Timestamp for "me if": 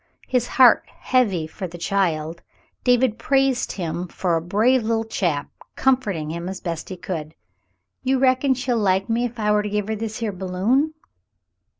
9.09-9.37